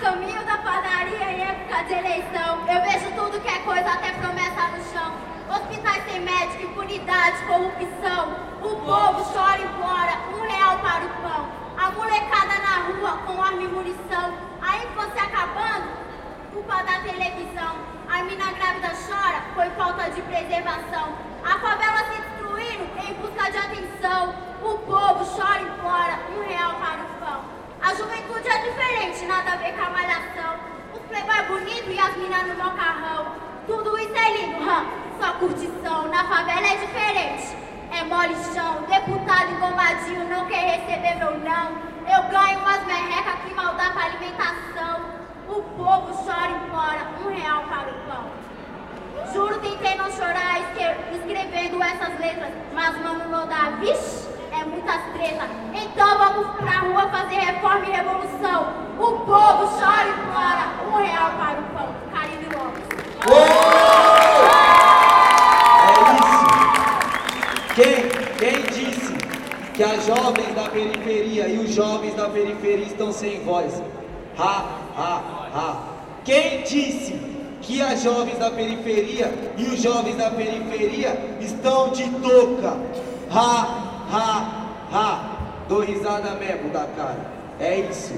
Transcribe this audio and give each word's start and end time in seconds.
caminho 0.00 0.42
da 0.46 0.56
padaria 0.56 1.30
em 1.30 1.42
época 1.42 1.84
de 1.84 1.92
eleição. 1.92 2.66
Eu 2.66 2.80
vejo 2.80 3.14
tudo 3.14 3.40
que 3.40 3.48
é 3.48 3.58
coisa, 3.58 3.90
até 3.90 4.12
promessa 4.12 4.68
no 4.68 4.82
chão. 4.90 5.12
Hospitais 5.54 6.02
sem 6.04 6.20
médico, 6.20 6.62
impunidade, 6.62 7.44
corrupção. 7.44 8.34
O 8.62 8.76
povo 8.76 9.22
chora 9.32 9.58
e 9.58 9.64
implora, 9.64 10.12
um 10.32 10.40
real 10.48 10.78
para 10.78 11.04
o 11.04 11.08
pão. 11.20 11.48
A 11.76 11.90
molecada 11.90 12.56
na 12.66 12.76
rua 12.88 13.18
com 13.26 13.42
arma 13.42 13.62
e 13.62 13.68
munição. 13.68 14.34
A 14.62 14.76
infância 14.78 15.22
acabando, 15.22 15.88
culpa 16.54 16.82
da 16.82 17.00
televisão. 17.00 17.76
A 18.08 18.22
mina 18.24 18.52
grávida 18.52 18.92
chora, 19.06 19.42
foi 19.54 19.68
falta 19.70 20.10
de 20.10 20.22
preservação. 20.22 21.12
A 21.44 21.58
favela 21.58 22.04
se 22.08 22.20
destruindo 22.22 22.84
em 23.06 23.14
busca 23.14 23.50
de 23.50 23.58
atenção. 23.58 24.34
O 24.62 24.78
povo 24.78 25.24
chora 25.36 25.60
e 25.60 25.64
implora, 25.64 26.18
um 26.36 26.48
real 26.48 26.74
para 26.76 27.02
o 27.02 27.08
pão. 27.20 27.60
A 27.82 27.94
juventude 27.94 28.46
é 28.46 28.58
diferente, 28.58 29.24
nada 29.24 29.52
a 29.52 29.56
ver 29.56 29.72
com 29.72 29.82
a 29.82 29.90
malhação. 29.90 30.60
Os 30.92 31.00
playboy 31.08 31.40
minas 32.20 32.46
no 32.46 32.56
macarrão. 32.56 33.26
Tudo 33.66 33.98
isso 33.98 34.14
é 34.16 34.36
lindo, 34.36 34.64
só 35.18 35.32
curtição. 35.34 36.08
Na 36.08 36.24
favela 36.24 36.66
é 36.66 36.76
diferente, 36.76 37.56
é 37.90 38.04
mole 38.04 38.34
chão. 38.52 38.82
Deputado 38.88 39.52
engomadinho 39.52 40.28
não 40.28 40.46
quer 40.46 40.78
receber 40.78 41.16
meu 41.16 41.38
não. 41.40 41.90
Eu 42.06 42.22
ganho 42.30 42.58
umas 42.60 42.84
merrecas 42.84 43.34
que 43.44 43.54
mal 43.54 43.74
dá 43.74 43.90
pra 43.90 44.04
alimentação. 44.04 45.00
O 45.48 45.62
povo 45.62 46.24
chora 46.24 46.50
e 46.50 46.66
implora, 46.66 47.06
um 47.24 47.34
real 47.34 47.64
para 47.64 47.90
o 47.90 47.94
pão. 48.06 48.30
Juro, 49.32 49.58
tentei 49.60 49.96
não 49.96 50.10
chorar 50.10 50.60
escrevendo 51.12 51.82
essas 51.82 52.18
letras, 52.18 52.52
mas 52.72 52.96
mano, 53.00 53.28
não 53.28 53.46
dá, 53.46 53.70
vixe 53.80 54.30
é 54.52 54.64
muitas 54.64 55.00
tretas. 55.12 55.48
Então 55.72 56.18
vamos 56.18 56.56
pra 56.56 56.80
rua 56.80 57.08
fazer 57.08 57.36
reforma 57.36 57.86
e 57.86 57.90
revolução. 57.90 58.72
O 58.98 59.12
povo 59.20 59.66
chora 59.78 60.06
e 60.06 60.10
implora 60.10 60.68
um 60.86 60.96
real 60.96 61.30
para 61.38 61.60
o 61.60 61.62
pão. 61.74 61.88
Carine 62.12 62.48
Lopes. 62.54 62.84
É 65.66 65.92
isso. 66.18 66.46
Quem, 67.74 68.08
quem 68.38 68.62
disse 68.62 69.14
que 69.80 69.84
as 69.84 70.04
jovens 70.04 70.54
da 70.54 70.68
periferia 70.68 71.48
e 71.48 71.56
os 71.56 71.70
jovens 71.70 72.14
da 72.14 72.28
periferia 72.28 72.84
estão 72.84 73.10
sem 73.10 73.42
voz? 73.44 73.82
Ha, 74.38 74.64
ha, 74.94 75.22
ha. 75.54 75.82
Quem 76.22 76.60
disse 76.64 77.18
que 77.62 77.80
as 77.80 78.02
jovens 78.02 78.38
da 78.38 78.50
periferia 78.50 79.32
e 79.56 79.62
os 79.62 79.80
jovens 79.80 80.16
da 80.16 80.30
periferia 80.32 81.18
estão 81.40 81.88
de 81.92 82.06
touca? 82.10 82.76
Ha, 83.30 84.04
ha, 84.12 84.66
ha. 84.92 85.64
Dou 85.66 85.80
risada 85.80 86.32
mesmo 86.34 86.68
da 86.68 86.84
cara. 86.84 87.26
É 87.58 87.80
isso. 87.80 88.12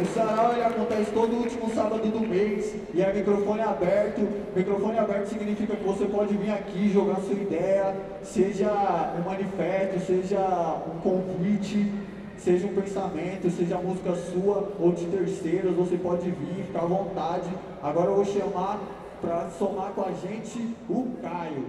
O 0.00 0.06
sarau 0.14 0.52
ele 0.52 0.62
acontece 0.62 1.10
todo 1.12 1.36
último 1.36 1.72
sábado 1.74 2.08
do 2.08 2.20
mês 2.20 2.74
e 2.92 3.02
é 3.02 3.12
microfone 3.12 3.60
aberto. 3.60 4.26
Microfone 4.54 4.98
aberto 4.98 5.28
significa 5.28 5.76
que 5.76 5.84
você 5.84 6.06
pode 6.06 6.36
vir 6.36 6.50
aqui 6.50 6.90
jogar 6.92 7.16
sua 7.16 7.34
ideia, 7.34 7.94
seja 8.22 8.70
um 9.18 9.22
manifesto, 9.28 10.00
seja 10.06 10.80
um 10.86 11.00
convite, 11.00 11.92
seja 12.38 12.66
um 12.66 12.74
pensamento, 12.74 13.50
seja 13.50 13.78
música 13.78 14.14
sua 14.14 14.72
ou 14.78 14.92
de 14.92 15.06
terceiros, 15.06 15.74
você 15.74 15.96
pode 15.96 16.30
vir, 16.30 16.64
ficar 16.64 16.82
à 16.82 16.86
vontade. 16.86 17.50
Agora 17.82 18.10
eu 18.10 18.16
vou 18.16 18.24
chamar 18.24 18.80
para 19.20 19.48
somar 19.50 19.92
com 19.92 20.02
a 20.02 20.12
gente 20.12 20.74
o 20.88 21.08
Caio. 21.22 21.64